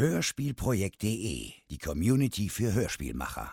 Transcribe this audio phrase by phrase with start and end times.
[0.00, 3.52] Hörspielprojekt.de, die Community für Hörspielmacher.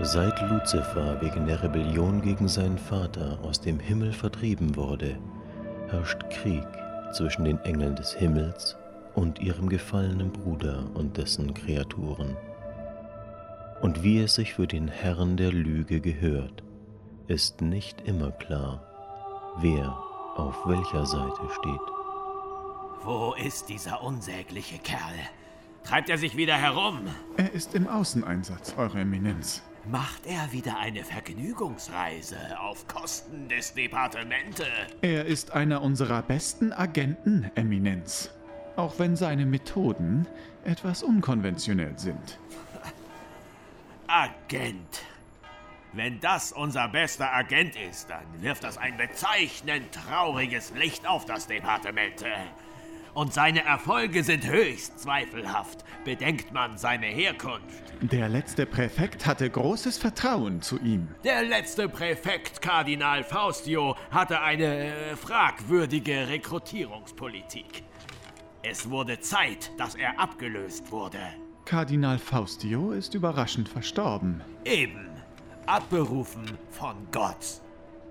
[0.00, 5.16] Seit Luzifer wegen der Rebellion gegen seinen Vater aus dem Himmel vertrieben wurde,
[5.90, 6.66] herrscht Krieg
[7.12, 8.76] zwischen den Engeln des Himmels
[9.14, 12.36] und ihrem gefallenen Bruder und dessen Kreaturen.
[13.82, 16.64] Und wie es sich für den Herrn der Lüge gehört,
[17.28, 18.82] ist nicht immer klar,
[19.60, 19.96] wer
[20.34, 21.99] auf welcher Seite steht.
[23.02, 25.14] Wo ist dieser unsägliche Kerl?
[25.84, 27.00] Treibt er sich wieder herum?
[27.38, 29.62] Er ist im Außeneinsatz, Eure Eminenz.
[29.86, 34.66] Macht er wieder eine Vergnügungsreise auf Kosten des Departemente?
[35.00, 38.30] Er ist einer unserer besten Agenten, Eminenz.
[38.76, 40.26] Auch wenn seine Methoden
[40.64, 42.38] etwas unkonventionell sind.
[44.06, 45.02] Agent.
[45.94, 51.46] Wenn das unser bester Agent ist, dann wirft das ein bezeichnend trauriges Licht auf das
[51.46, 52.22] Departement.
[53.14, 57.82] Und seine Erfolge sind höchst zweifelhaft, bedenkt man seine Herkunft.
[58.00, 61.08] Der letzte Präfekt hatte großes Vertrauen zu ihm.
[61.24, 67.82] Der letzte Präfekt, Kardinal Faustio, hatte eine äh, fragwürdige Rekrutierungspolitik.
[68.62, 71.18] Es wurde Zeit, dass er abgelöst wurde.
[71.64, 74.42] Kardinal Faustio ist überraschend verstorben.
[74.64, 75.08] Eben.
[75.66, 77.60] Abberufen von Gott.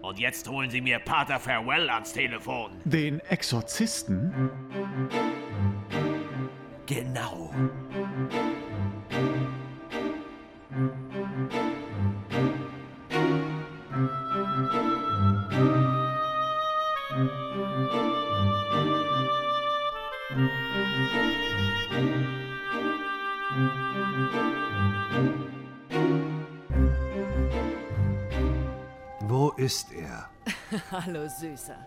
[0.02, 2.72] Und jetzt holen Sie mir Pater Farewell ans Telefon.
[2.86, 4.50] Den Exorzisten?
[6.86, 7.54] Genau.
[29.70, 30.28] Wo ist er?
[30.92, 31.78] Hallo Süßer.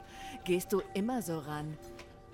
[0.44, 1.76] Gehst du immer so ran?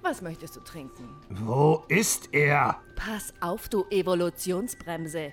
[0.02, 1.08] Was möchtest du trinken?
[1.30, 2.82] Wo ist er?
[2.96, 5.32] Pass auf, du Evolutionsbremse.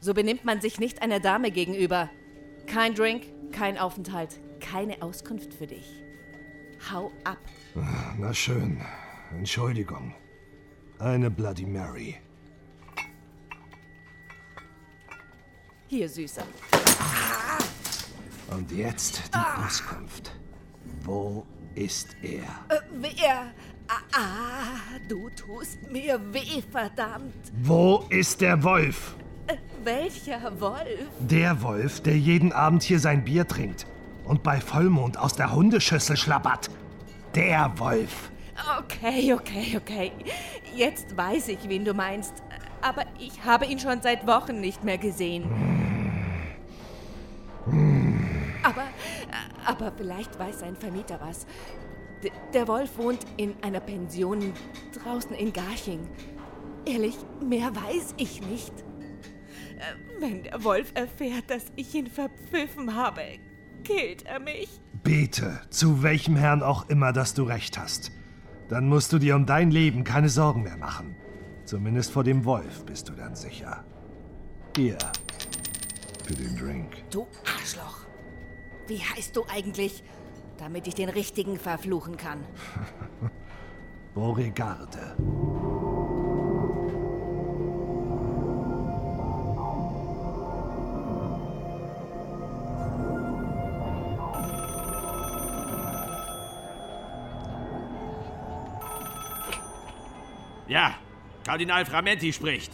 [0.00, 2.08] So benimmt man sich nicht einer Dame gegenüber.
[2.68, 6.04] Kein Drink, kein Aufenthalt, keine Auskunft für dich.
[6.92, 7.38] Hau ab.
[8.16, 8.80] Na schön.
[9.32, 10.14] Entschuldigung.
[11.00, 12.14] Eine Bloody Mary.
[15.88, 16.44] Hier, Süßer.
[18.50, 20.32] Und jetzt die Auskunft.
[21.02, 21.44] Wo
[21.74, 22.76] ist er?
[22.76, 23.52] Äh, wer?
[23.88, 27.34] Ah, ah, du tust mir weh, verdammt.
[27.62, 29.14] Wo ist der Wolf?
[29.46, 31.08] Äh, welcher Wolf?
[31.18, 33.86] Der Wolf, der jeden Abend hier sein Bier trinkt
[34.24, 36.70] und bei Vollmond aus der Hundeschüssel schlabbert.
[37.34, 38.30] Der Wolf.
[38.78, 40.12] Okay, okay, okay.
[40.74, 42.34] Jetzt weiß ich, wen du meinst.
[42.80, 45.44] Aber ich habe ihn schon seit Wochen nicht mehr gesehen.
[45.44, 45.83] Aber,
[49.66, 51.46] aber vielleicht weiß sein Vermieter was.
[52.22, 54.52] D der Wolf wohnt in einer Pension
[55.02, 56.08] draußen in Garching.
[56.86, 58.72] Ehrlich, mehr weiß ich nicht.
[59.78, 63.22] Äh, Wenn der Wolf erfährt, dass ich ihn verpfiffen habe,
[63.84, 64.80] killt er mich.
[65.02, 68.10] Bete, zu welchem Herrn auch immer, dass du recht hast.
[68.68, 71.16] Dann musst du dir um dein Leben keine Sorgen mehr machen.
[71.64, 73.84] Zumindest vor dem Wolf bist du dann sicher.
[74.76, 74.98] Hier.
[76.24, 77.04] Für den Drink.
[77.10, 78.03] Du Arschloch.
[78.86, 80.02] Wie heißt du eigentlich,
[80.58, 82.44] damit ich den richtigen verfluchen kann?
[84.14, 85.16] Beauregarde.
[100.66, 100.94] Ja,
[101.44, 102.72] Kardinal Framenti spricht.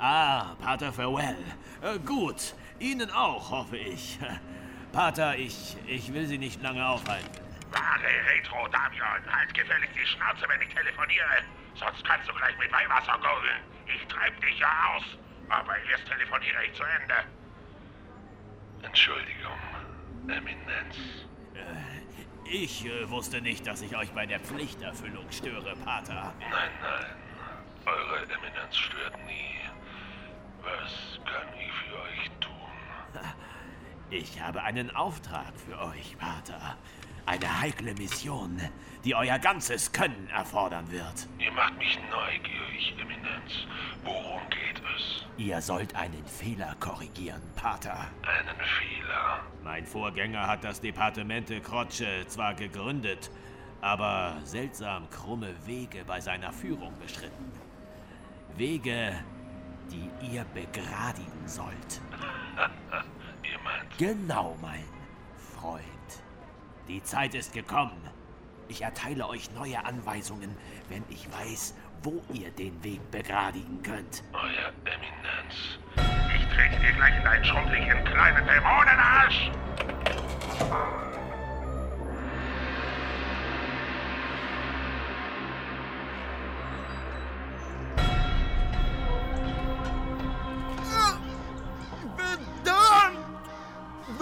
[0.00, 1.36] Ah, Pater Farewell.
[1.82, 4.18] Äh, gut, Ihnen auch, hoffe ich.
[4.92, 7.28] Pater, ich, ich will Sie nicht lange aufhalten.
[7.70, 9.22] Wahre Retro, Damian.
[9.30, 11.44] Halt gefällig die Schnauze, wenn ich telefoniere.
[11.74, 13.60] Sonst kannst du gleich mit Weihwasser gurgeln.
[13.86, 15.04] Ich treib dich ja aus.
[15.50, 17.14] Aber erst telefoniere ich zu Ende.
[18.82, 19.60] Entschuldigung,
[20.28, 20.96] Eminenz.
[22.44, 26.32] Ich äh, wusste nicht, dass ich euch bei der Pflichterfüllung störe, Pater.
[26.40, 27.06] Nein, nein.
[27.84, 29.59] Eure Eminenz stört nie.
[30.62, 32.50] Was kann ich für euch tun?
[34.10, 36.76] Ich habe einen Auftrag für euch, Pater.
[37.26, 38.60] Eine heikle Mission,
[39.04, 41.28] die euer ganzes Können erfordern wird.
[41.38, 43.66] Ihr macht mich neugierig, Eminenz.
[44.02, 45.26] Worum geht es?
[45.36, 48.08] Ihr sollt einen Fehler korrigieren, Pater.
[48.22, 49.40] Einen Fehler.
[49.62, 53.30] Mein Vorgänger hat das Departemente Croce zwar gegründet,
[53.80, 57.52] aber seltsam krumme Wege bei seiner Führung beschritten.
[58.56, 59.14] Wege,
[59.90, 62.00] die ihr begradigen sollt.
[63.42, 64.84] Ihr meint, Genau, mein
[65.56, 65.84] Freund.
[66.88, 68.00] Die Zeit ist gekommen.
[68.68, 70.56] Ich erteile euch neue Anweisungen,
[70.88, 74.22] wenn ich weiß, wo ihr den Weg begradigen könnt.
[74.32, 75.78] Euer Eminenz.
[76.34, 79.50] Ich trete dir gleich in deinen schrumpeligen kleinen Dämonenarsch!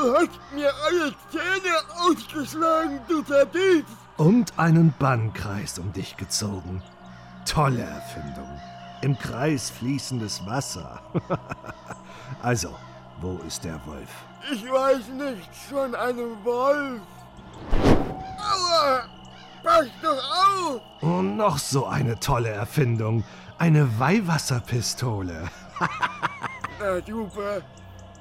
[0.09, 3.93] Du hast mir alle Zähne ausgeschlagen, du Verdienst!
[4.17, 6.83] Und einen Bannkreis um dich gezogen.
[7.45, 8.49] Tolle Erfindung.
[9.03, 11.03] Im Kreis fließendes Wasser.
[12.43, 12.75] also,
[13.21, 14.09] wo ist der Wolf?
[14.51, 17.03] Ich weiß nichts von einem Wolf.
[18.39, 19.03] Aua!
[19.63, 20.81] Pass doch auf!
[21.03, 23.25] Und noch so eine tolle Erfindung.
[23.59, 25.51] Eine Weihwasserpistole.
[26.81, 27.61] Na super.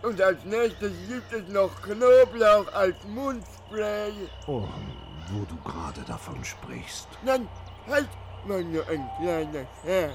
[0.04, 4.14] Und als nächstes gibt es noch Knoblauch als Mundspray.
[4.46, 4.64] Oh,
[5.32, 7.08] wo du gerade davon sprichst.
[7.24, 7.48] Nein,
[7.88, 8.10] halt
[8.46, 10.14] mal nur ein kleiner Scherz.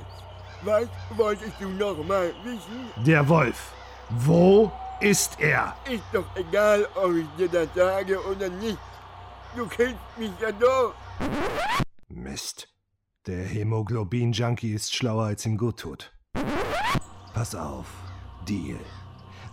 [0.63, 2.91] Was wolltest du noch mal wissen?
[3.05, 3.73] Der Wolf.
[4.11, 4.71] Wo
[5.01, 5.75] ist er?
[5.91, 8.79] Ist doch egal, ob ich dir das sage oder nicht.
[9.57, 10.95] Du kennst mich ja doch.
[12.09, 12.69] Mist.
[13.27, 16.13] Der Hämoglobin-Junkie ist schlauer, als ihm gut tut.
[17.35, 17.87] Pass auf.
[18.49, 18.81] Deal.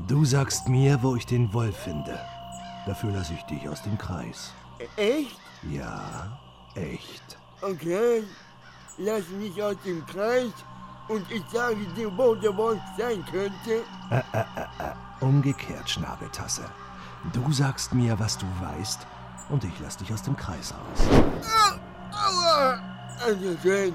[0.08, 2.18] Du sagst mir, wo ich den Wolf finde.
[2.86, 4.54] Dafür lasse ich dich aus dem Kreis.
[4.96, 5.38] Echt?
[5.70, 6.40] Ja,
[6.76, 7.38] echt.
[7.62, 8.24] Okay.
[8.98, 10.52] Lass mich aus dem Kreis
[11.10, 13.84] und ich sage dir, wo der Wolf sein könnte.
[14.10, 15.24] Äh, äh, äh, äh.
[15.24, 16.64] Umgekehrt, Schnabeltasse.
[17.34, 19.06] Du sagst mir, was du weißt,
[19.50, 21.08] und ich lass dich aus dem Kreis raus.
[22.12, 22.80] Aua!
[23.26, 23.94] Also schön.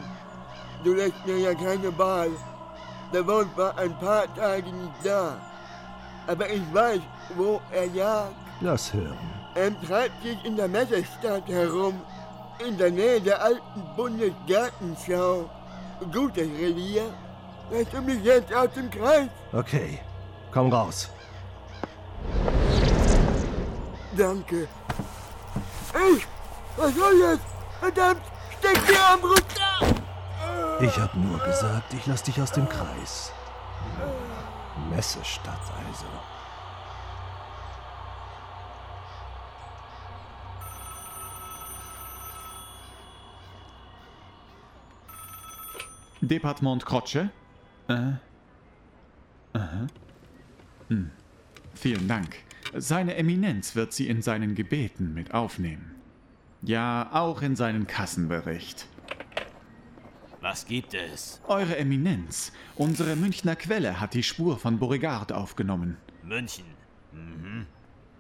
[0.84, 2.30] Du lässt mir ja keine Wahl.
[3.12, 5.38] Der Wolf war ein paar Tage nicht da.
[6.26, 7.00] Aber ich weiß,
[7.37, 8.35] wo er jagt.
[8.61, 9.19] Lass hören.
[9.55, 12.00] Er treibt sich in der Messestadt herum.
[12.67, 15.49] In der Nähe der alten Bundesgartenschau.
[16.12, 17.12] Gutes Revier.
[17.71, 19.29] Lässt du mich jetzt aus dem Kreis?
[19.53, 19.99] Okay,
[20.53, 21.11] komm raus.
[24.17, 24.69] Danke.
[26.12, 26.26] Ich?
[26.76, 27.44] Was soll jetzt?
[27.81, 28.23] Verdammt,
[28.59, 30.00] steck dir am Rücken!
[30.81, 33.32] Ich hab nur gesagt, ich lass dich aus dem Kreis.
[34.91, 36.06] Messestadt also.
[46.21, 47.29] Departement Croce?
[47.88, 48.12] Äh.
[49.53, 49.87] Aha.
[50.88, 51.11] Hm.
[51.75, 52.37] Vielen Dank.
[52.76, 55.94] Seine Eminenz wird Sie in seinen Gebeten mit aufnehmen.
[56.62, 58.87] Ja, auch in seinen Kassenbericht.
[60.44, 61.41] Was gibt es?
[61.49, 65.96] Eure Eminenz, unsere Münchner Quelle hat die Spur von Beauregard aufgenommen.
[66.23, 66.67] München.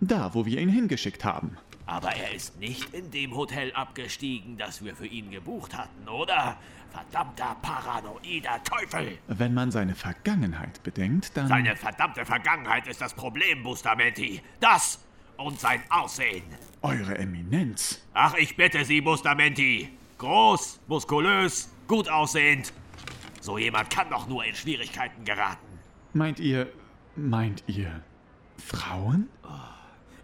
[0.00, 1.58] Da, wo wir ihn hingeschickt haben.
[1.84, 6.56] Aber er ist nicht in dem Hotel abgestiegen, das wir für ihn gebucht hatten, oder?
[6.92, 9.18] Verdammter paranoider Teufel!
[9.26, 11.48] Wenn man seine Vergangenheit bedenkt, dann...
[11.48, 14.40] Seine verdammte Vergangenheit ist das Problem, Bustamenti.
[14.60, 14.98] Das
[15.36, 16.44] und sein Aussehen.
[16.80, 18.02] Eure Eminenz.
[18.14, 19.90] Ach, ich bitte Sie, Bustamenti.
[20.16, 22.72] Groß, muskulös, gut aussehend.
[23.40, 25.66] So jemand kann doch nur in Schwierigkeiten geraten.
[26.12, 26.72] Meint ihr...
[27.16, 28.02] Meint ihr...
[28.56, 29.28] Frauen?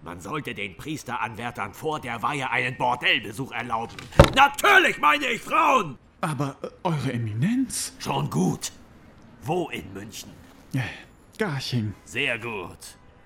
[0.02, 3.96] Man sollte den Priesteranwärtern vor der Weihe einen Bordellbesuch erlauben.
[4.34, 5.98] Natürlich meine ich Frauen!
[6.22, 7.94] Aber äh, Eure Eminenz?
[7.98, 8.72] Schon gut.
[9.42, 10.30] Wo in München?
[11.38, 11.94] Garching.
[12.04, 12.78] Sehr gut.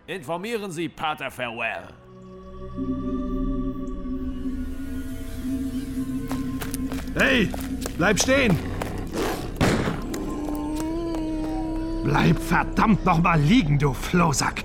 [0.07, 1.89] Informieren Sie Pater Farewell.
[7.17, 7.49] Hey,
[7.97, 8.59] bleib stehen!
[12.05, 14.65] Bleib verdammt noch mal liegen, du Flosack!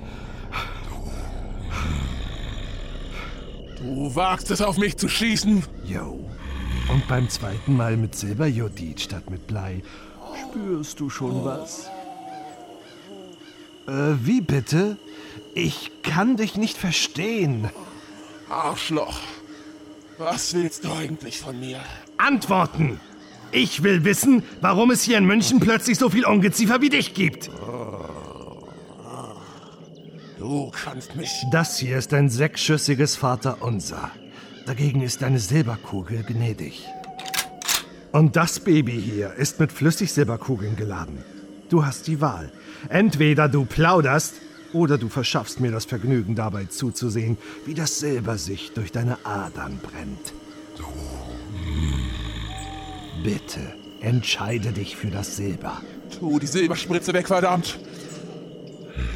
[3.77, 5.63] Du wagst es auf mich zu schießen?
[5.85, 6.19] Jo.
[6.89, 9.83] Und beim zweiten Mal mit Silberjodid statt mit Blei.
[10.41, 11.89] Spürst du schon was?
[13.87, 14.97] Äh, wie bitte?
[15.55, 17.69] Ich kann dich nicht verstehen.
[18.49, 19.19] Arschloch.
[20.17, 21.79] Was willst du eigentlich von mir?
[22.17, 22.99] Antworten!
[23.51, 27.49] Ich will wissen, warum es hier in München plötzlich so viel Ungeziefer wie dich gibt.
[30.37, 31.29] Du kannst mich.
[31.51, 34.11] Das hier ist ein sechsschüssiges Vaterunser.
[34.65, 36.85] Dagegen ist deine Silberkugel gnädig.
[38.11, 41.23] Und das Baby hier ist mit Flüssigsilberkugeln geladen.
[41.69, 42.51] Du hast die Wahl.
[42.89, 44.35] Entweder du plauderst
[44.73, 49.79] oder du verschaffst mir das Vergnügen dabei zuzusehen, wie das Silber sich durch deine Adern
[49.81, 50.33] brennt.
[53.23, 53.59] Bitte,
[54.01, 55.81] entscheide dich für das Silber.
[56.17, 57.79] Tu die Silberspritze weg, verdammt!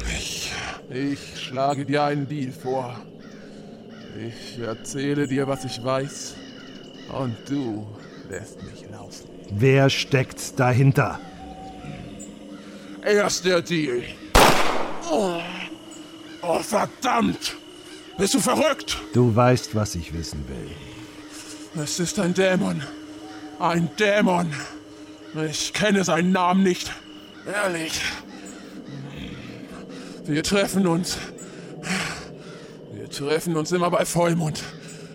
[0.08, 0.52] Ich.
[0.90, 3.00] Ich schlage dir einen Deal vor.
[4.16, 6.36] Ich erzähle dir, was ich weiß.
[7.18, 7.86] Und du
[8.30, 9.28] lässt mich laufen.
[9.50, 11.18] Wer steckt dahinter?
[13.04, 14.02] Erst der Deal.
[15.10, 15.40] Oh,
[16.42, 17.56] oh verdammt!
[18.16, 18.98] Bist du verrückt?
[19.12, 21.82] Du weißt, was ich wissen will.
[21.82, 22.82] Es ist ein Dämon.
[23.58, 24.52] Ein Dämon.
[25.50, 26.92] Ich kenne seinen Namen nicht.
[27.46, 28.00] Ehrlich.
[30.24, 31.18] Wir treffen uns.
[32.92, 34.62] Wir treffen uns immer bei Vollmond.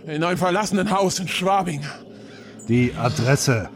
[0.05, 1.86] In einem verlassenen Haus in Schwabing.
[2.67, 3.69] Die Adresse.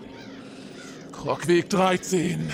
[1.11, 2.51] Krockweg 13.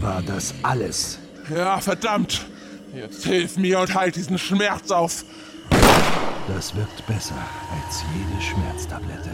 [0.00, 1.18] War das alles?
[1.54, 2.46] Ja, verdammt.
[2.94, 5.24] Jetzt hilf mir und halt diesen Schmerz auf.
[6.48, 7.38] Das wirkt besser
[7.74, 9.30] als jede Schmerztablette.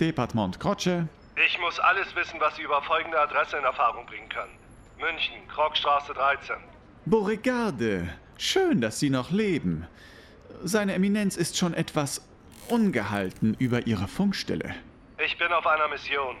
[0.00, 1.08] Departement Krotsche.
[1.46, 4.52] Ich muss alles wissen, was Sie über folgende Adresse in Erfahrung bringen können.
[4.98, 6.56] München, Krogstraße 13.
[7.06, 8.08] Beauregarde.
[8.38, 9.86] Schön, dass Sie noch leben.
[10.62, 12.26] Seine Eminenz ist schon etwas
[12.68, 14.74] ungehalten über Ihre Funkstelle.
[15.24, 16.36] Ich bin auf einer Mission.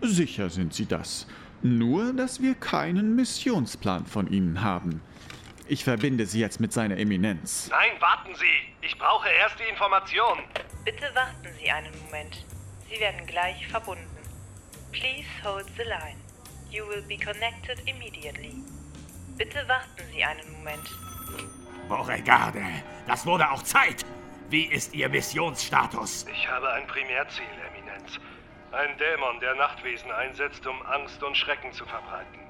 [0.00, 1.26] Sicher sind Sie das.
[1.62, 5.00] Nur, dass wir keinen Missionsplan von Ihnen haben.
[5.68, 7.68] Ich verbinde Sie jetzt mit seiner Eminenz.
[7.70, 8.86] Nein, warten Sie!
[8.86, 10.38] Ich brauche erst die Information.
[10.84, 12.44] Bitte warten Sie einen Moment.
[12.88, 14.06] Sie werden gleich verbunden.
[14.92, 16.18] Please hold the line.
[16.70, 18.54] You will be connected immediately.
[19.36, 20.88] Bitte warten Sie einen Moment.
[21.88, 22.64] Beauregarde,
[23.06, 24.04] das wurde auch Zeit.
[24.48, 26.26] Wie ist Ihr Missionsstatus?
[26.32, 28.18] Ich habe ein Primärziel, Eminenz.
[28.72, 32.40] Ein Dämon, der Nachtwesen einsetzt, um Angst und Schrecken zu verbreiten.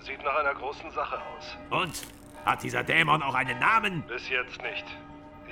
[0.00, 1.56] Sieht nach einer großen Sache aus.
[1.70, 2.06] Und?
[2.44, 4.02] Hat dieser Dämon auch einen Namen?
[4.02, 4.84] Bis jetzt nicht.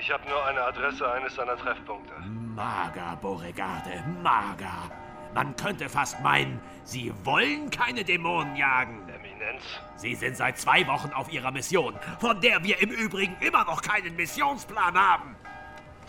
[0.01, 2.15] Ich habe nur eine Adresse eines seiner Treffpunkte.
[2.55, 4.91] Mager, Beauregarde, mager.
[5.35, 9.09] Man könnte fast meinen, Sie wollen keine Dämonen jagen.
[9.09, 9.63] Eminenz?
[9.97, 13.83] Sie sind seit zwei Wochen auf Ihrer Mission, von der wir im Übrigen immer noch
[13.83, 15.37] keinen Missionsplan haben.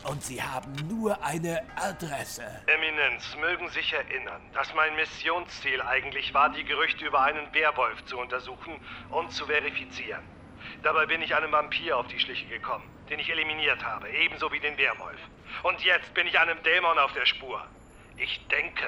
[0.03, 2.43] Und Sie haben nur eine Adresse.
[2.67, 8.17] Eminenz, mögen sich erinnern, dass mein Missionsziel eigentlich war, die Gerüchte über einen Werwolf zu
[8.17, 8.79] untersuchen
[9.09, 10.23] und zu verifizieren.
[10.83, 14.59] Dabei bin ich einem Vampir auf die Schliche gekommen, den ich eliminiert habe, ebenso wie
[14.59, 15.19] den Werwolf.
[15.63, 17.65] Und jetzt bin ich einem Dämon auf der Spur.
[18.17, 18.87] Ich denke,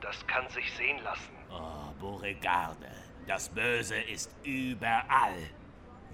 [0.00, 1.30] das kann sich sehen lassen.
[1.50, 2.90] Oh, Beauregarde,
[3.26, 5.36] das Böse ist überall.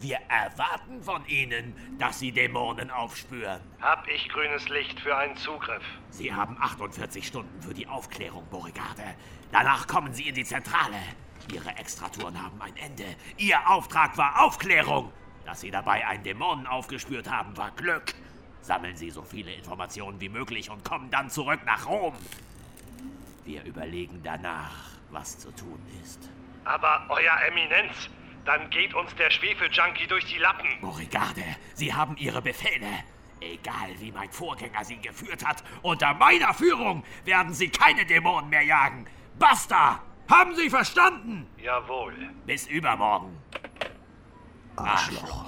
[0.01, 3.61] Wir erwarten von Ihnen, dass Sie Dämonen aufspüren.
[3.81, 5.83] Hab ich grünes Licht für einen Zugriff?
[6.11, 9.17] Sie haben 48 Stunden für die Aufklärung, Beauregarde.
[9.51, 11.01] Danach kommen Sie in die Zentrale.
[11.53, 13.17] Ihre Extratouren haben ein Ende.
[13.39, 15.13] Ihr Auftrag war Aufklärung.
[15.45, 18.15] Dass Sie dabei einen Dämonen aufgespürt haben, war Glück.
[18.61, 22.15] Sammeln Sie so viele Informationen wie möglich und kommen dann zurück nach Rom.
[23.45, 26.29] Wir überlegen danach, was zu tun ist.
[26.65, 28.11] Aber, Euer Eminenz,
[28.45, 30.69] dann geht uns der Schwefeljunkie durch die Lappen.
[30.81, 32.89] Beauregarde, Sie haben Ihre Befehle.
[33.41, 38.63] Egal wie mein Vorgänger sie geführt hat, unter meiner Führung werden Sie keine Dämonen mehr
[38.63, 39.07] jagen.
[39.39, 40.03] Basta!
[40.29, 41.47] Haben Sie verstanden?
[41.57, 42.15] Jawohl.
[42.45, 43.35] Bis übermorgen.
[44.79, 45.45] Arschloch.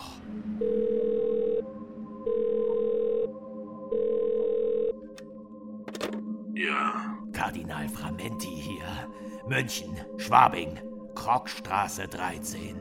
[6.55, 7.17] Ja.
[7.33, 9.09] Kardinal Framenti hier.
[9.49, 10.79] München, Schwabing,
[11.15, 12.77] Krogstraße 13.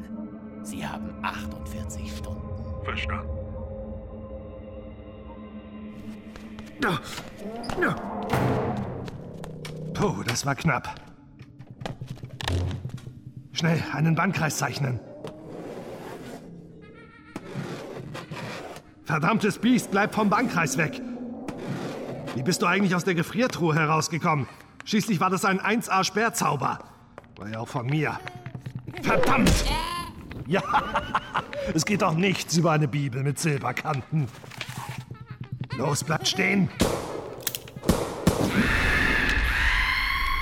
[0.63, 2.83] Sie haben 48 Stunden.
[2.83, 3.39] Verstanden.
[9.93, 10.95] Puh, das war knapp.
[13.51, 14.99] Schnell, einen Bannkreis zeichnen.
[19.09, 21.01] Verdammtes Biest, bleib vom Bankkreis weg.
[22.35, 24.47] Wie bist du eigentlich aus der Gefriertruhe herausgekommen?
[24.85, 26.77] Schließlich war das ein 1A-Sperrzauber.
[27.37, 28.19] War ja auch von mir.
[29.01, 29.65] Verdammt!
[30.45, 30.61] Ja,
[31.73, 34.27] es geht doch nichts über eine Bibel mit Silberkanten.
[35.75, 36.69] Los, bleibt stehen.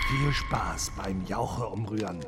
[0.10, 2.20] Viel Spaß beim Jauche umrühren.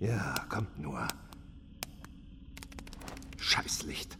[0.00, 1.08] Ja, kommt nur.
[3.36, 4.16] Scheißlicht.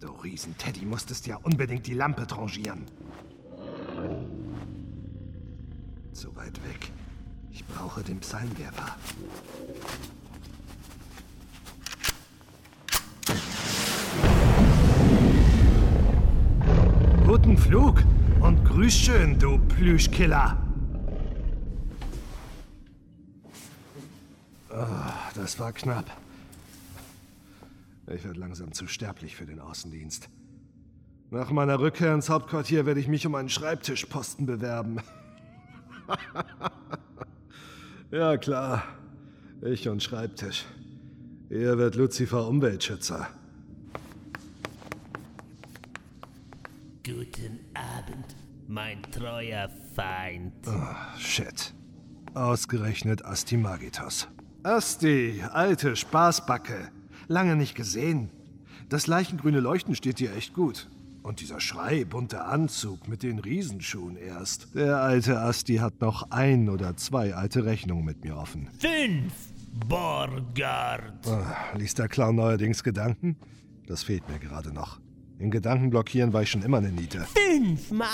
[0.00, 2.86] Du Riesenteddy musstest ja unbedingt die Lampe trangieren.
[6.12, 6.90] Zu weit weg.
[7.50, 8.96] Ich brauche den Psalmwerfer.
[17.26, 18.02] Guten Flug
[18.40, 20.56] und grüß schön, du Plüschkiller.
[24.70, 26.06] Ah, das war knapp.
[28.06, 30.30] Ich werde langsam zu sterblich für den Außendienst.
[31.30, 35.00] Nach meiner Rückkehr ins Hauptquartier werde ich mich um einen Schreibtischposten bewerben.
[38.10, 38.84] Ja, klar.
[39.60, 40.64] Ich und Schreibtisch.
[41.50, 43.28] Er wird Lucifer Umweltschützer.
[47.04, 48.34] Guten Abend,
[48.66, 50.54] mein treuer Feind.
[50.66, 51.74] Oh, shit.
[52.32, 54.28] Ausgerechnet Asti Magitos.
[54.62, 56.90] Asti, alte Spaßbacke.
[57.26, 58.30] Lange nicht gesehen.
[58.88, 60.88] Das leichengrüne Leuchten steht dir echt gut.
[61.28, 64.74] Und dieser Schrei, bunter Anzug mit den Riesenschuhen erst.
[64.74, 68.70] Der alte Asti hat noch ein oder zwei alte Rechnungen mit mir offen.
[68.78, 69.34] Fünf,
[69.86, 71.26] Borgard.
[71.26, 73.36] Ah, liest der Clown neuerdings Gedanken?
[73.86, 75.00] Das fehlt mir gerade noch.
[75.38, 77.26] In Gedanken blockieren war ich schon immer eine Niete.
[77.34, 78.08] Fünfmal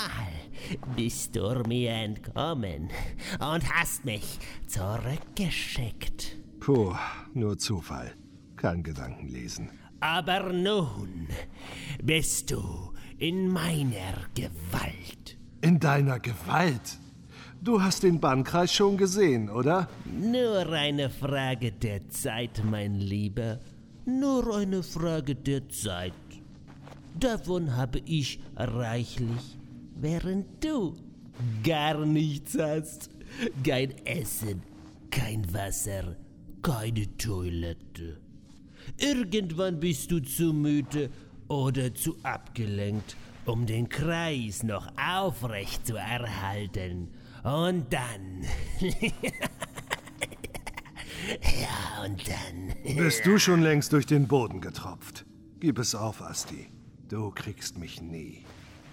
[0.97, 2.89] bist du mir entkommen
[3.39, 6.35] und hast mich zurückgeschickt.
[6.59, 6.93] Puh,
[7.33, 8.13] nur Zufall.
[8.57, 9.69] Kein Gedankenlesen.
[10.01, 11.29] Aber nun
[12.03, 15.37] bist du in meiner Gewalt.
[15.61, 16.99] In deiner Gewalt?
[17.61, 19.89] Du hast den Bannkreis schon gesehen, oder?
[20.21, 23.59] Nur eine Frage der Zeit, mein Lieber.
[24.05, 26.13] Nur eine Frage der Zeit.
[27.19, 29.57] Davon habe ich reichlich,
[29.95, 30.95] während du
[31.63, 33.09] gar nichts hast.
[33.63, 34.61] Kein Essen,
[35.09, 36.17] kein Wasser,
[36.61, 38.19] keine Toilette.
[38.97, 41.09] Irgendwann bist du zu müde
[41.47, 47.09] oder zu abgelenkt, um den Kreis noch aufrecht zu erhalten.
[47.43, 48.43] Und dann.
[51.41, 52.73] ja, und dann.
[52.97, 55.25] Bist du schon längst durch den Boden getropft?
[55.59, 56.67] Gib es auf, Asti.
[57.07, 58.43] Du kriegst mich nie.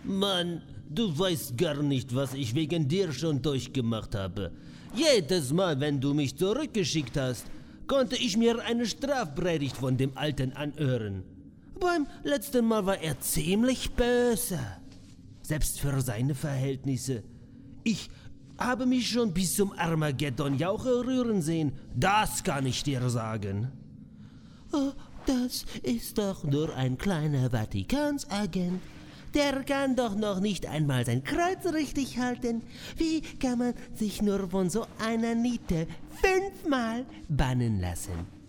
[0.05, 4.53] Mann, du weißt gar nicht, was ich wegen dir schon durchgemacht habe.
[4.95, 7.47] Jedes Mal, wenn du mich zurückgeschickt hast,
[7.87, 11.25] konnte ich mir eine Strafpredigt von dem Alten anhören.
[11.83, 14.61] Beim letzten Mal war er ziemlich böse.
[15.43, 17.25] Selbst für seine Verhältnisse.
[17.83, 18.09] Ich
[18.57, 21.73] habe mich schon bis zum Armageddon Jauche rühren sehen.
[21.97, 23.73] Das kann ich dir sagen.
[24.73, 24.93] Oh,
[25.27, 28.81] das ist doch nur ein kleiner Vatikansagent.
[29.35, 32.63] Der kann doch noch nicht einmal sein Kreuz richtig halten.
[32.97, 35.89] Wie kann man sich nur von so einer Niete
[36.21, 38.42] fünfmal bannen lassen?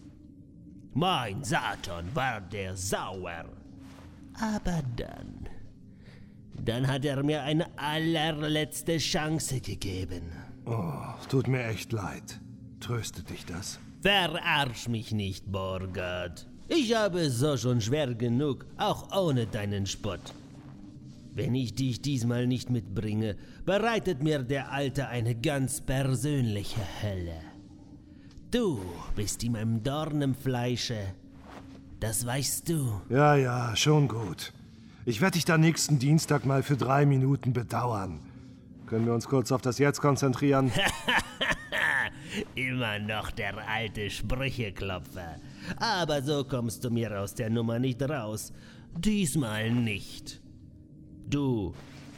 [0.94, 3.46] Mein Satan war der sauer.
[4.40, 5.50] Aber dann.
[6.64, 10.32] Dann hat er mir eine allerletzte Chance gegeben.
[10.66, 12.40] Oh, tut mir echt leid.
[12.80, 13.80] Tröstet dich das?
[14.02, 16.48] Verarsch mich nicht, Borgard.
[16.68, 20.34] Ich habe es so schon schwer genug, auch ohne deinen Spott.
[21.34, 27.53] Wenn ich dich diesmal nicht mitbringe, bereitet mir der Alte eine ganz persönliche Hölle.
[28.54, 28.80] Du
[29.16, 31.16] bist ihm im Dorn im Fleische.
[32.00, 33.02] Das weißt du.
[33.10, 34.54] Ja, ja, schon gut.
[35.06, 38.20] Ich werde dich da nächsten Dienstag mal für drei Minuten bedauern.
[38.86, 40.72] Können wir uns kurz auf das Jetzt konzentrieren?
[42.54, 45.38] Immer noch der alte Sprücheklopfer.
[45.78, 48.54] Aber so kommst du mir aus der Nummer nicht raus.
[48.96, 50.42] Diesmal nicht.
[51.28, 51.74] Du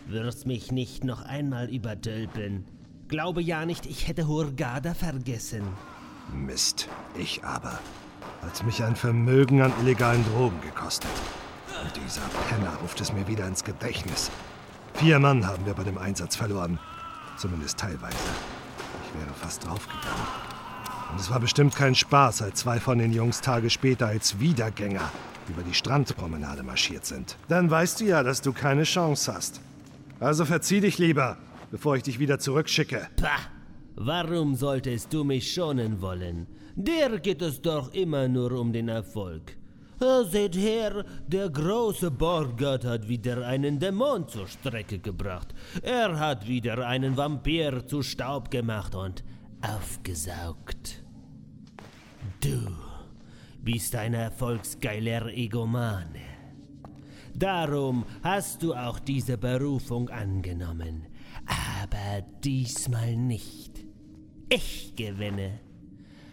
[0.08, 2.65] wirst mich nicht noch einmal übertölpeln.
[3.08, 5.63] Glaube ja nicht, ich hätte Hurgada vergessen.
[6.34, 7.80] Mist, ich aber.
[8.42, 11.12] Hat mich ein Vermögen an illegalen Drogen gekostet.
[11.82, 14.32] Und dieser Penner ruft es mir wieder ins Gedächtnis.
[14.94, 16.80] Vier Mann haben wir bei dem Einsatz verloren.
[17.38, 18.16] Zumindest teilweise.
[19.04, 20.28] Ich wäre fast draufgegangen.
[21.12, 25.12] Und es war bestimmt kein Spaß, als zwei von den Jungs Tage später als Wiedergänger
[25.50, 27.38] über die Strandpromenade marschiert sind.
[27.48, 29.62] Dann weißt du ja, dass du keine Chance hast.
[30.20, 31.38] Also verzieh dich lieber,
[31.72, 33.10] bevor ich dich wieder zurückschicke.
[33.18, 33.55] Pah!
[33.95, 36.47] Warum solltest du mich schonen wollen?
[36.75, 39.58] Der geht es doch immer nur um den Erfolg.
[40.29, 45.53] Seht her, der große Borgard hat wieder einen Dämon zur Strecke gebracht.
[45.81, 49.23] Er hat wieder einen Vampir zu Staub gemacht und
[49.62, 51.01] aufgesaugt.
[52.41, 52.60] Du
[53.63, 56.36] bist ein erfolgsgeiler Egomane.
[57.34, 61.08] Darum hast du auch diese Berufung angenommen.
[61.45, 63.75] Aber diesmal nicht.
[64.49, 65.60] Ich gewinne.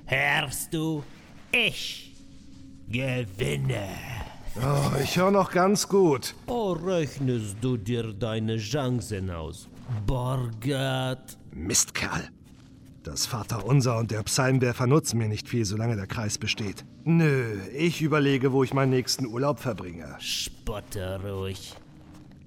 [0.05, 1.03] Hörst du?
[1.51, 2.15] Ich
[2.89, 3.89] gewinne.
[4.57, 6.35] Oh, ich höre noch ganz gut.
[6.47, 9.69] Oh, rechnest du dir deine Chancen aus,
[10.07, 11.39] Borgat?
[11.55, 12.29] Mistkerl.
[13.03, 16.85] Das Vaterunser und der Psalmwerfer nutzen mir nicht viel, solange der Kreis besteht.
[17.05, 20.15] Nö, ich überlege, wo ich meinen nächsten Urlaub verbringe.
[20.21, 21.75] Spotte ruhig.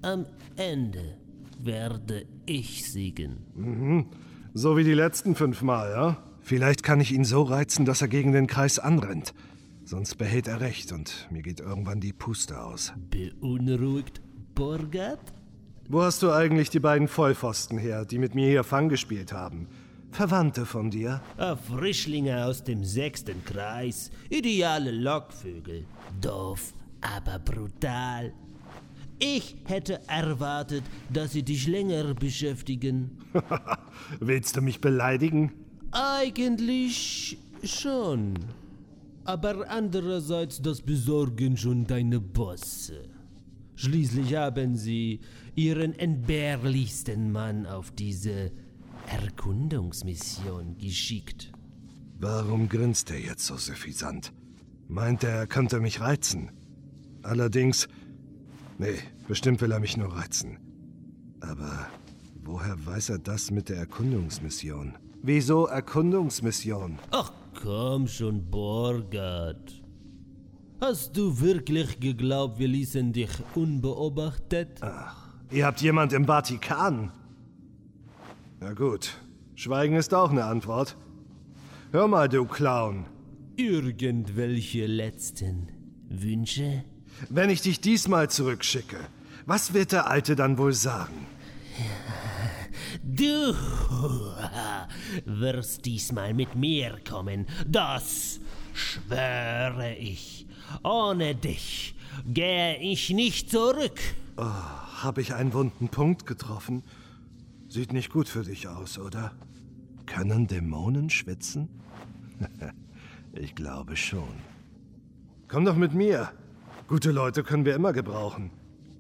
[0.04, 0.26] Am
[0.56, 1.18] Ende
[1.60, 3.46] werde ich siegen.
[3.56, 4.06] Mhm.
[4.58, 6.18] So wie die letzten fünfmal, ja?
[6.40, 9.34] Vielleicht kann ich ihn so reizen, dass er gegen den Kreis anrennt.
[9.84, 12.94] Sonst behält er recht und mir geht irgendwann die Puste aus.
[13.12, 14.22] Beunruhigt,
[14.56, 15.20] Borgat?
[15.90, 19.68] Wo hast du eigentlich die beiden Vollpfosten her, die mit mir hier Fang gespielt haben?
[20.12, 21.22] Verwandte von dir?
[21.36, 24.10] Ah, Frischlinge aus dem sechsten Kreis.
[24.30, 25.84] Ideale Lockvögel.
[26.22, 28.32] Doof, aber brutal.
[29.20, 33.18] Ich hätte erwartet, dass sie dich länger beschäftigen.
[34.20, 35.54] Willst du mich beleidigen?
[35.92, 38.34] Eigentlich schon.
[39.24, 43.04] Aber andererseits, das besorgen schon deine Bosse.
[43.76, 45.22] Schließlich haben sie
[45.56, 48.52] ihren entbehrlichsten Mann auf diese
[49.08, 51.52] Erkundungsmission geschickt.
[52.20, 54.34] Warum grinst er jetzt so suffisant?
[54.88, 56.52] Meint er, er könnte mich reizen?
[57.24, 57.88] Allerdings.
[58.78, 60.58] Nee, bestimmt will er mich nur reizen.
[61.42, 61.88] Aber
[62.44, 64.98] woher weiß er das mit der Erkundungsmission?
[65.22, 67.00] Wieso Erkundungsmission?
[67.12, 69.82] Ach komm schon, Borgard.
[70.82, 74.80] Hast du wirklich geglaubt, wir ließen dich unbeobachtet?
[74.82, 77.12] Ach, ihr habt jemand im Vatikan.
[78.60, 79.22] Na gut,
[79.56, 80.98] Schweigen ist auch eine Antwort.
[81.92, 83.06] Hör mal, du Clown.
[83.56, 85.70] Irgendwelche letzten
[86.10, 86.84] Wünsche?
[87.30, 88.98] Wenn ich dich diesmal zurückschicke,
[89.46, 91.28] was wird der Alte dann wohl sagen?
[93.04, 93.54] Du
[95.26, 98.40] wirst diesmal mit mir kommen, das
[98.74, 100.48] schwöre ich.
[100.84, 104.00] Ohne dich gehe ich nicht zurück.
[104.38, 106.84] Oh, Habe ich einen wunden Punkt getroffen?
[107.70, 109.34] Sieht nicht gut für dich aus, oder?
[110.06, 111.70] Können Dämonen schwitzen?
[113.34, 114.42] ich glaube schon.
[115.48, 116.32] Komm doch mit mir.
[116.88, 118.52] Gute Leute können wir immer gebrauchen.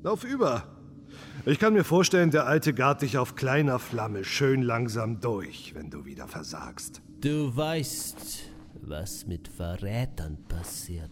[0.02, 0.64] Lauf über.
[1.46, 5.92] Ich kann mir vorstellen, der alte gart dich auf kleiner Flamme schön langsam durch, wenn
[5.92, 7.04] du wieder versagst.
[7.22, 8.50] Du weißt,
[8.82, 11.12] was mit Verrätern passiert,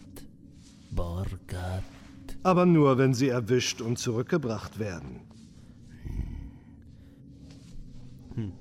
[0.90, 1.84] Borgard.
[2.42, 5.20] Aber nur, wenn sie erwischt und zurückgebracht werden.
[8.34, 8.52] Hm.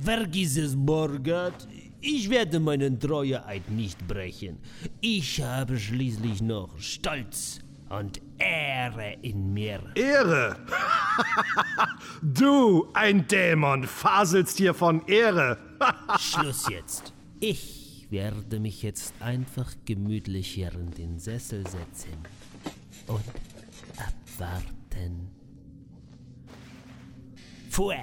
[0.00, 1.68] Vergiss es, Borgard.
[2.04, 4.58] Ich werde meinen Treueeid nicht brechen.
[5.00, 7.60] Ich habe schließlich noch Stolz
[7.90, 9.80] und Ehre in mir.
[9.94, 10.56] Ehre?
[12.22, 15.56] du, ein Dämon, faselst hier von Ehre.
[16.18, 17.12] Schluss jetzt.
[17.38, 22.18] Ich werde mich jetzt einfach gemütlich hier in den Sessel setzen
[23.06, 23.22] und
[23.96, 25.30] abwarten.
[27.70, 28.02] Fuego.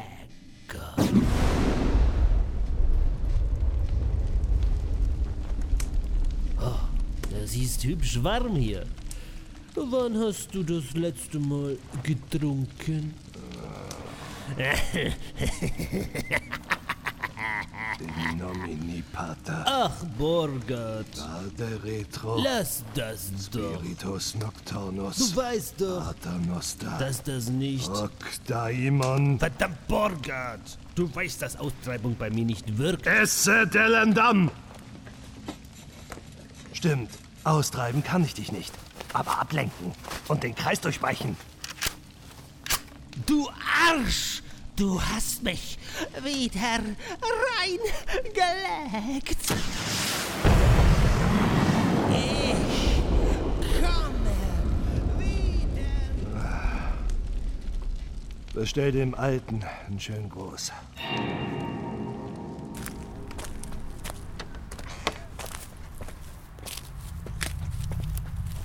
[6.62, 6.76] Oh,
[7.32, 8.86] das ist hübsch warm hier.
[9.76, 13.14] Wann hast du das letzte Mal getrunken?
[18.00, 19.64] In nomini pater.
[19.66, 19.92] Ach.
[20.18, 22.42] Vade retro.
[22.42, 23.80] Lass das doch.
[23.80, 25.18] Spiritus nocturnus.
[25.18, 26.40] Du weißt doch, Pater
[27.00, 27.90] dass das nicht...
[27.90, 28.12] Hoc
[28.48, 29.40] daimon.
[29.40, 30.78] Verdammt, Borgard!
[30.96, 33.08] Du weißt, dass Austreibung bei mir nicht wirkt.
[33.08, 34.52] Esse Delendam!
[36.80, 37.12] Stimmt,
[37.44, 38.74] austreiben kann ich dich nicht.
[39.12, 39.92] Aber ablenken
[40.30, 41.36] und den Kreis durchbrechen.
[43.26, 43.50] Du
[43.90, 44.42] Arsch!
[44.78, 45.78] Du hast mich
[46.24, 46.80] wieder
[47.60, 47.92] reingelegt.
[52.14, 52.56] Ich
[53.82, 54.30] komme
[55.18, 56.40] wieder.
[58.54, 60.72] Bestell dem Alten einen schönen Gruß.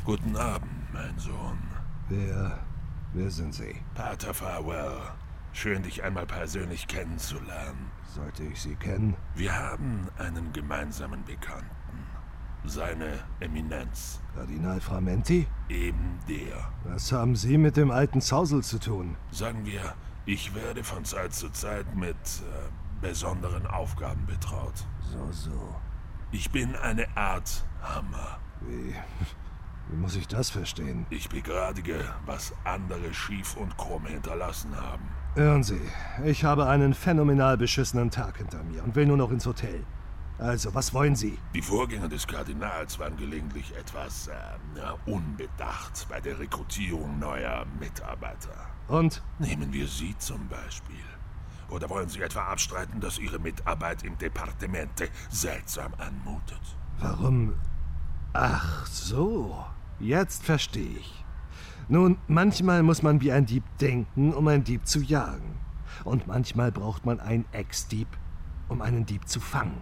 [0.04, 1.58] Guten Abend, mein Sohn.
[2.10, 2.58] Wer,
[3.14, 3.74] wer sind Sie?
[3.94, 5.00] Pater Farwell.
[5.54, 7.90] Schön, dich einmal persönlich kennenzulernen.
[8.14, 9.16] Sollte ich Sie kennen?
[9.34, 11.70] Wir haben einen gemeinsamen Bekannten.
[12.66, 14.20] Seine Eminenz.
[14.34, 15.46] Kardinal Framenti?
[15.70, 16.70] Eben der.
[16.84, 19.16] Was haben Sie mit dem alten Zausel zu tun?
[19.30, 19.94] Sagen wir,
[20.26, 24.86] ich werde von Zeit zu Zeit mit äh, besonderen Aufgaben betraut.
[25.00, 25.74] So, so.
[26.30, 28.38] Ich bin eine Art Hammer.
[28.60, 28.94] Wie,
[29.90, 31.06] wie muss ich das verstehen?
[31.10, 35.04] Ich begradige, was andere schief und krumm hinterlassen haben.
[35.34, 35.80] Hören Sie,
[36.24, 39.84] ich habe einen phänomenal beschissenen Tag hinter mir und will nur noch ins Hotel.
[40.38, 41.38] Also, was wollen Sie?
[41.54, 44.32] Die Vorgänger des Kardinals waren gelegentlich etwas äh,
[45.10, 48.66] unbedacht bei der Rekrutierung neuer Mitarbeiter.
[48.88, 49.22] Und?
[49.38, 50.96] Nehmen wir Sie zum Beispiel.
[51.70, 56.60] Oder wollen Sie etwa abstreiten, dass Ihre Mitarbeit im Departemente seltsam anmutet?
[56.98, 57.54] Warum?
[58.32, 59.64] Ach so,
[60.00, 61.24] jetzt verstehe ich.
[61.88, 65.60] Nun, manchmal muss man wie ein Dieb denken, um einen Dieb zu jagen.
[66.04, 68.08] Und manchmal braucht man einen Ex-Dieb,
[68.68, 69.80] um einen Dieb zu fangen.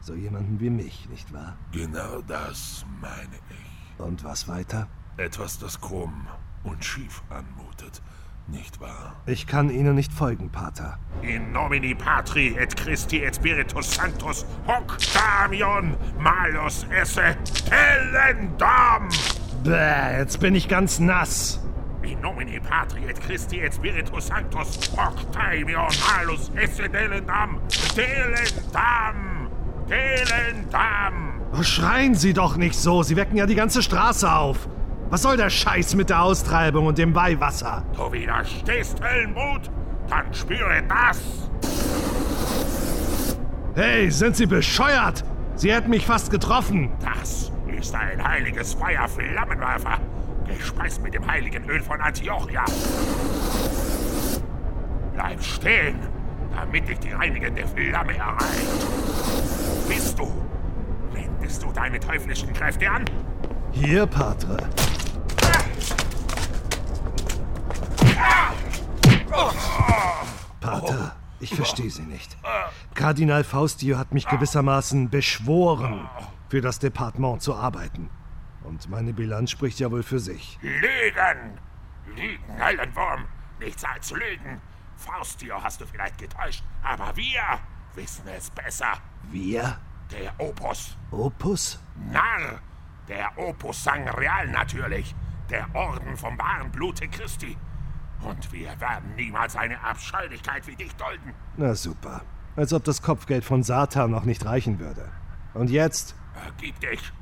[0.00, 1.56] So jemanden wie mich, nicht wahr?
[1.72, 4.00] Genau das meine ich.
[4.00, 4.88] Und was weiter?
[5.16, 6.26] Etwas, das krumm
[6.64, 8.02] und schief anmutet,
[8.46, 9.14] Nicht wahr?
[9.26, 10.98] Ich kann Ihnen nicht folgen, Pater.
[11.22, 17.36] In nomini Patri et Christi et Spiritus Sanctus hoc Damion malus esse
[17.68, 19.08] tellendam!
[19.64, 21.58] Bäh, jetzt bin ich ganz nass.
[22.02, 27.60] In nomine Patri et Christi et Spiritus Sanctus hoc Damion malus esse tellendam!
[27.94, 29.48] Tellendam!
[29.88, 31.40] Tellendam!
[31.58, 34.68] Oh, schreien Sie doch nicht so, Sie wecken ja die ganze Straße auf.
[35.14, 37.84] Was soll der Scheiß mit der Austreibung und dem Weihwasser?
[37.94, 39.70] Du widerstehst Höllenmut?
[40.10, 41.20] Dann spüre das!
[43.76, 45.22] Hey, sind Sie bescheuert?
[45.54, 46.90] Sie hätten mich fast getroffen.
[47.00, 49.98] Das ist ein heiliges Feuerflammenwerfer,
[50.48, 52.64] gespeist mit dem heiligen Öl von Antiochia.
[55.14, 56.00] Bleib stehen,
[56.56, 58.86] damit dich die reinigende Flamme erreicht.
[59.86, 60.28] Bist du?
[61.12, 63.04] Wendest du deine teuflischen Kräfte an?
[63.70, 64.56] Hier, Patre.
[70.60, 72.36] Pater, ich verstehe Sie nicht.
[72.94, 76.08] Kardinal Faustio hat mich gewissermaßen beschworen,
[76.48, 78.10] für das Departement zu arbeiten.
[78.62, 80.58] Und meine Bilanz spricht ja wohl für sich.
[80.62, 81.58] Lügen!
[82.16, 83.26] Lügen, Höllenwurm!
[83.60, 84.60] Nichts als Lügen!
[84.96, 87.42] Faustio hast du vielleicht getäuscht, aber wir
[87.94, 88.94] wissen es besser.
[89.30, 89.78] Wir?
[90.10, 90.96] Der Opus.
[91.10, 91.78] Opus?
[92.10, 92.60] Narr!
[93.08, 95.14] Der Opus Sangreal natürlich.
[95.50, 97.56] Der Orden vom wahren Blute Christi.
[98.22, 101.34] Und wir werden niemals eine Abscheulichkeit wie dich dulden.
[101.56, 102.22] Na super.
[102.56, 105.08] Als ob das Kopfgeld von Satan noch nicht reichen würde.
[105.54, 106.14] Und jetzt?
[106.44, 107.12] Ergib dich.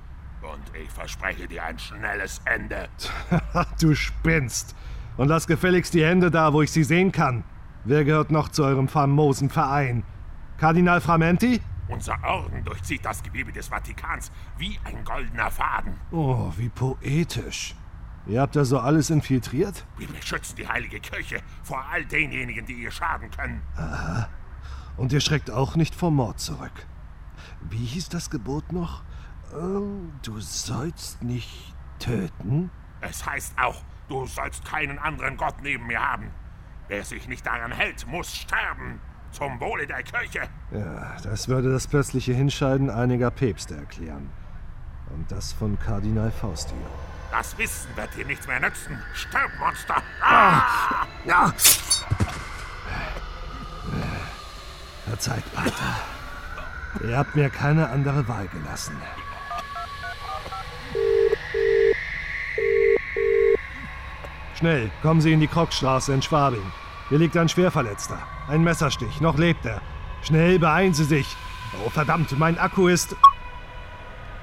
[0.43, 2.89] Und ich verspreche dir ein schnelles Ende.
[3.81, 4.75] du spinnst.
[5.17, 7.45] Und lass gefälligst die Hände da, wo ich sie sehen kann.
[7.85, 10.05] Wer gehört noch zu eurem famosen Verein?
[10.59, 11.61] Kardinal Framenti?
[11.89, 15.95] Unser Orden durchzieht das Gewebe des Vatikans wie ein goldener Faden.
[16.11, 17.75] Oh, wie poetisch.
[18.27, 19.85] Ihr habt da so alles infiltriert?
[19.99, 23.63] Wir beschützen die heilige Kirche vor all denjenigen, die ihr schaden können.
[23.77, 24.29] Aha.
[24.97, 26.87] Und ihr schreckt auch nicht vor Mord zurück.
[27.69, 29.03] Wie hieß das Gebot noch?
[29.59, 32.71] Ähm, du sollst nicht töten?
[33.01, 36.31] Es heißt auch, du sollst keinen anderen Gott neben mir haben.
[36.89, 39.01] Wer sich nicht daran hält, muss sterben.
[39.33, 40.43] Zum Wohle der Kirche.
[40.73, 44.29] Ja, das würde das plötzliche Hinscheiden einiger Päpste erklären.
[45.15, 46.77] Und das von Kardinal Faustio.
[47.33, 49.03] Das Wissen wird dir nichts mehr nützen.
[49.15, 50.03] Stirb, Monster!
[50.21, 51.07] Ah!
[51.25, 51.51] Ja!
[55.07, 55.97] Verzeiht, Pater.
[57.09, 59.01] Ihr habt mir keine andere Wahl gelassen.
[64.55, 66.71] Schnell, kommen Sie in die Krockstraße in Schwabing.
[67.09, 68.19] Hier liegt ein Schwerverletzter.
[68.47, 69.81] Ein Messerstich, noch lebt er.
[70.23, 71.35] Schnell, beeilen Sie sich.
[71.83, 73.17] Oh, verdammt, mein Akku ist...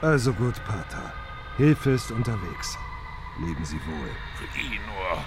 [0.01, 1.18] Also gut, Pater.
[1.59, 2.77] Hilfe ist unterwegs.
[3.45, 4.09] Leben Sie wohl.
[4.37, 5.17] Für ihn nur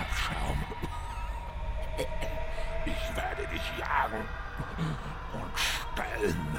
[0.00, 0.56] Abschaum.
[2.86, 4.24] Ich werde dich jagen
[5.34, 6.58] und stellen.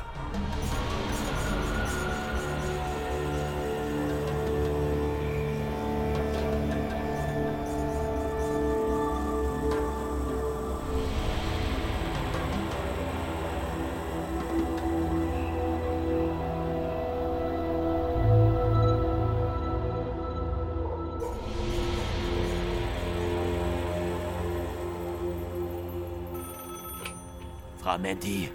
[27.90, 28.52] Frau Menti.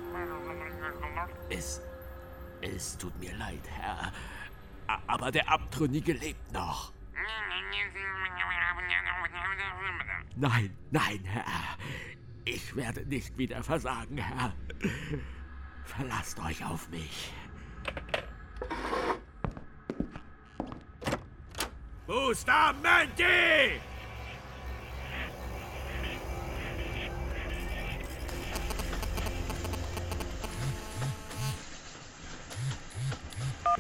[1.51, 1.81] Es.
[2.61, 4.13] Es tut mir leid, Herr.
[5.09, 6.93] Aber der Abtrünnige lebt noch.
[10.37, 11.45] Nein, nein, Herr.
[12.45, 14.53] Ich werde nicht wieder versagen, Herr.
[15.83, 17.33] Verlasst euch auf mich.
[22.07, 23.81] Bustamante!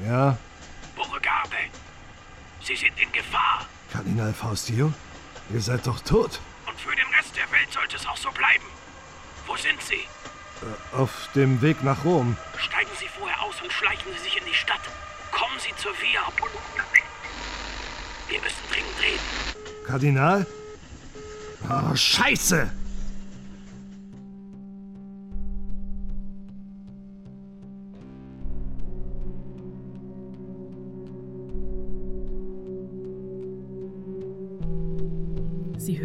[0.06, 0.36] Ja,
[0.96, 1.56] Beauregarde!
[2.62, 3.66] Sie sind in Gefahr.
[3.90, 4.92] Kardinal Faustio?
[5.52, 6.40] Ihr seid doch tot.
[6.66, 8.64] Und für den Rest der Welt sollte es auch so bleiben.
[9.46, 9.94] Wo sind Sie?
[9.94, 12.36] Äh, auf dem Weg nach Rom.
[12.58, 14.80] Steigen Sie vorher aus und schleichen Sie sich in die Stadt.
[15.30, 16.22] Kommen Sie zur Via.
[18.28, 19.86] Wir müssen dringend reden.
[19.86, 20.46] Kardinal?
[21.68, 22.70] Oh, Scheiße!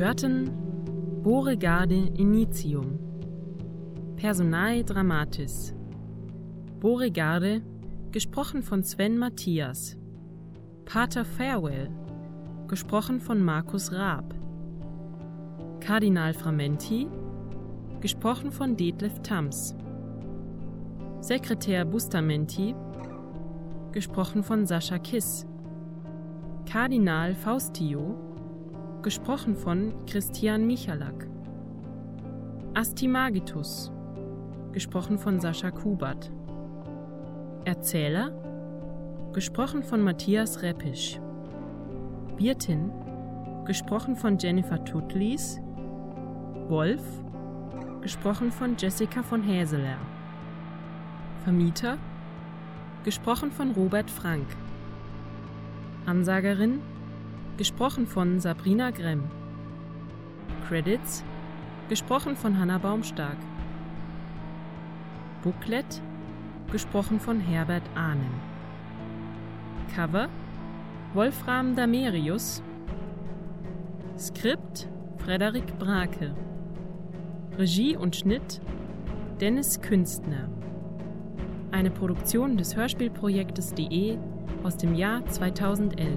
[0.10, 0.50] Hörten
[1.22, 2.98] Boregarde Initium.
[4.15, 5.76] Personae Dramatis.
[6.80, 7.62] Boregarde,
[8.10, 9.98] gesprochen von Sven Matthias.
[10.86, 11.91] Pater Farewell,
[12.67, 14.34] gesprochen von Markus Raab.
[15.80, 17.08] Kardinal Framenti,
[18.02, 19.76] gesprochen von Detlef Tams.
[21.19, 22.74] Sekretär Bustamenti,
[23.91, 25.45] gesprochen von Sascha Kiss.
[26.65, 28.29] Kardinal Faustio,
[29.02, 31.28] gesprochen von Christian Michalak.
[32.74, 33.92] Astimagitus,
[34.74, 36.30] gesprochen von Sascha Kubert.
[37.64, 38.32] Erzähler,
[39.32, 41.20] gesprochen von Matthias Reppisch.
[42.38, 42.92] Wirtin,
[43.66, 45.62] gesprochen von Jennifer Tutlis.
[46.68, 47.02] Wolf,
[48.02, 49.98] gesprochen von Jessica von Häseler.
[51.46, 51.98] Vermieter,
[53.06, 54.46] gesprochen von Robert Frank.
[56.06, 56.82] Ansagerin,
[57.60, 59.30] gesprochen von Sabrina Gremm.
[60.65, 61.26] Credits,
[61.89, 63.36] gesprochen von Hanna Baumstark.
[65.43, 66.02] Booklet,
[66.72, 68.32] gesprochen von Herbert Ahnen.
[69.93, 70.30] Cover,
[71.13, 72.63] Wolfram Damerius.
[74.17, 76.34] Skript, Frederik Brake.
[77.58, 78.62] Regie und Schnitt,
[79.41, 80.48] Dennis Künstner.
[81.72, 84.17] Eine Produktion des Hörspielprojektes DE
[84.63, 86.15] aus dem Jahr 2011.